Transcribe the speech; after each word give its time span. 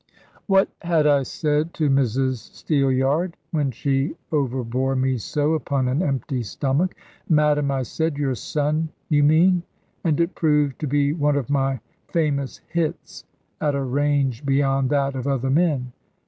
What 0.47 0.67
had 0.81 1.05
I 1.05 1.21
said 1.21 1.75
to 1.75 1.87
Mrs 1.87 2.37
Steelyard, 2.55 3.35
when 3.51 3.69
she 3.69 4.15
overbore 4.31 4.95
me 4.97 5.19
so, 5.19 5.53
upon 5.53 5.87
an 5.87 6.01
empty 6.01 6.41
stomach? 6.41 6.95
"Madam," 7.29 7.69
I 7.69 7.83
said, 7.83 8.17
"your 8.17 8.33
son, 8.33 8.89
you 9.09 9.21
mean!" 9.23 9.61
And 10.03 10.19
it 10.19 10.33
proved 10.33 10.79
to 10.79 10.87
be 10.87 11.13
one 11.13 11.35
of 11.35 11.51
my 11.51 11.81
famous 12.07 12.61
hits, 12.67 13.25
at 13.61 13.75
a 13.75 13.83
range 13.83 14.43
beyond 14.43 14.89
that 14.89 15.13
of 15.13 15.27
other 15.27 15.51
men. 15.51 15.91